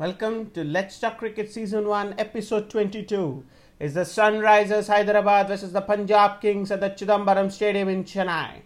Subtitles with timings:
[0.00, 3.44] Welcome to Let's Talk Cricket Season 1, Episode 22.
[3.80, 8.62] Is the Sunrisers Hyderabad versus the Punjab Kings at the Chidambaram Stadium in Chennai.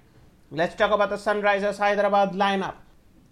[0.53, 2.77] Let's talk about the Sunrisers Hyderabad lineup.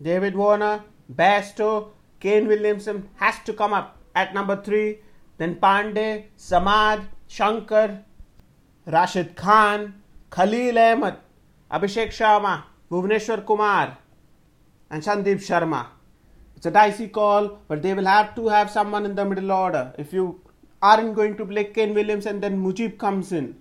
[0.03, 0.83] David Warner,
[1.15, 4.99] Bairstow, Kane Williamson has to come up at number 3.
[5.39, 8.03] Then Pandey, Samad, Shankar,
[8.85, 11.19] Rashid Khan, Khalil Ahmed,
[11.71, 13.97] Abhishek Sharma, Bhuvneshwar Kumar,
[14.91, 15.87] and Sandeep Sharma.
[16.63, 19.93] It's a dicey call, but they will have to have someone in the middle order.
[19.99, 20.41] If you
[20.81, 23.57] aren't going to play Kane Williamson, then Mujib comes in.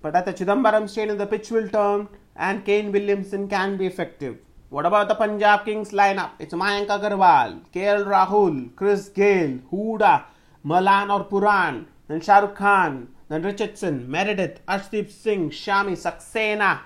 [0.00, 4.38] But at the Chidambaram Stadium, the pitch will turn and Kane Williamson can be effective.
[4.70, 6.30] What about the Punjab Kings lineup?
[6.38, 10.24] It's Mayank Agarwal, KL Rahul, Chris Gayle, Hooda,
[10.64, 16.78] Malan or Pooran, then Shahrukh Khan, then Richardson, Meredith, Arshdeep Singh, Shami, Saxena,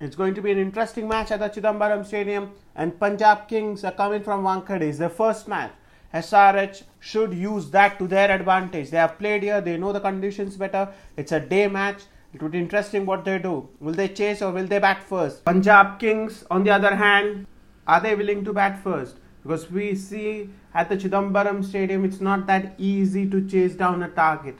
[0.00, 3.92] it's going to be an interesting match at the Chidambaram Stadium, and Punjab Kings are
[3.92, 4.82] coming from Wankhede.
[4.82, 5.72] It's their first match.
[6.12, 8.90] SRH should use that to their advantage.
[8.90, 10.88] They have played here, they know the conditions better.
[11.16, 12.02] It's a day match.
[12.34, 13.68] It would be interesting what they do.
[13.80, 15.44] Will they chase or will they bat first?
[15.44, 17.46] Punjab Kings, on the other hand,
[17.86, 19.16] are they willing to bat first?
[19.42, 24.08] Because we see at the Chidambaram Stadium, it's not that easy to chase down a
[24.08, 24.58] target.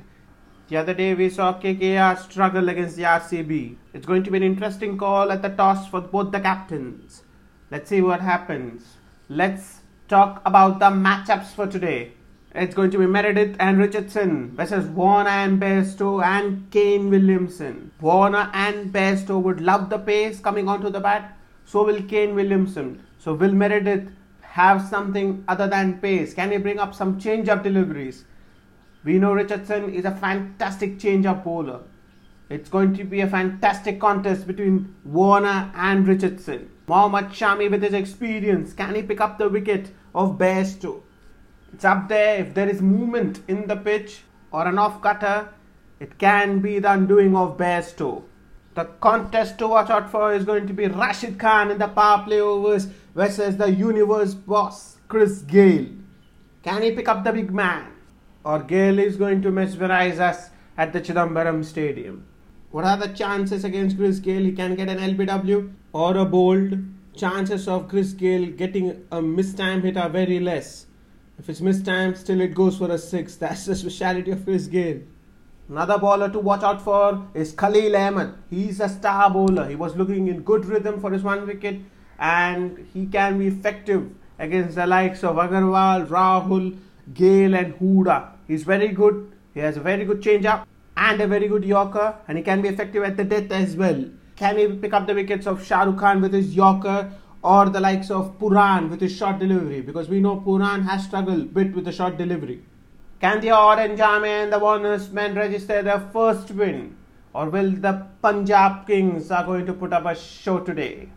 [0.69, 3.77] The other day we saw KKR struggle against the RCB.
[3.95, 7.23] It's going to be an interesting call at the toss for both the captains.
[7.71, 8.97] Let's see what happens.
[9.29, 12.15] Let's talk about the matchups for today.
[12.53, 17.93] It's going to be Meredith and Richardson versus Warner and Bairstow and Kane Williamson.
[18.01, 21.39] Warner and Bairstow would love the pace coming onto the bat.
[21.65, 23.05] So will Kane Williamson.
[23.19, 24.09] So will Meredith
[24.41, 26.35] have something other than pace?
[26.35, 28.25] Can he bring up some change-up deliveries?
[29.07, 31.83] We know Richardson is a fantastic change-up bowler.
[32.51, 36.69] It's going to be a fantastic contest between Warner and Richardson.
[36.89, 41.03] Mohammad Shami with his experience, can he pick up the wicket of Bairstow?
[41.73, 42.41] It's up there.
[42.41, 45.51] If there is movement in the pitch or an off cutter,
[46.01, 48.25] it can be the undoing of Bairstow.
[48.75, 52.25] The contest to watch out for is going to be Rashid Khan in the power
[52.25, 55.91] play overs versus the universe boss Chris Gayle.
[56.65, 57.93] Can he pick up the big man?
[58.47, 62.25] Or Gayle is going to mesmerize us at the Chidambaram Stadium.
[62.71, 64.45] What are the chances against Chris Gayle?
[64.45, 66.79] He can get an LBW or a bowled.
[67.17, 70.87] Chances of Chris Gayle getting a mistime hit are very less.
[71.41, 73.35] If it's mistime, still it goes for a six.
[73.45, 75.01] That's the speciality of Chris Gayle.
[75.69, 78.33] Another bowler to watch out for is Khalil Ahmed.
[78.49, 79.69] He's a star bowler.
[79.69, 81.81] He was looking in good rhythm for his one wicket
[82.21, 84.09] and he can be effective
[84.39, 86.79] against the likes of Agarwal, Rahul,
[87.13, 88.36] Gayle, and Hooda.
[88.47, 89.33] He's very good.
[89.55, 92.69] He has a very good change-up and a very good Yorker, and he can be
[92.69, 94.05] effective at the death as well.
[94.37, 97.11] Can he pick up the wickets of Shah Rukh Khan with his Yorker
[97.43, 99.81] or the likes of Pooran with his short delivery?
[99.81, 102.63] Because we know Pooran has struggled a bit with the short delivery.
[103.21, 106.97] Can the Orange Army and the Warners men register their first win?
[107.33, 111.09] Or will the Punjab Kings are going to put up a show today?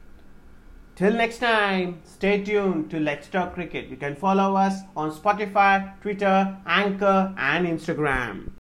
[1.00, 3.88] Till next time, stay tuned to Let's Talk Cricket.
[3.88, 8.44] You can follow us on Spotify, Twitter, Anchor, and Instagram.